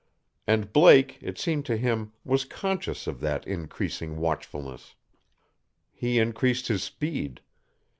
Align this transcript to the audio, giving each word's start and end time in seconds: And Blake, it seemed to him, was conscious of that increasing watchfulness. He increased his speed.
And 0.47 0.73
Blake, 0.73 1.19
it 1.21 1.37
seemed 1.37 1.63
to 1.67 1.77
him, 1.77 2.11
was 2.25 2.43
conscious 2.43 3.05
of 3.05 3.19
that 3.19 3.45
increasing 3.45 4.17
watchfulness. 4.17 4.95
He 5.93 6.17
increased 6.17 6.69
his 6.69 6.81
speed. 6.81 7.41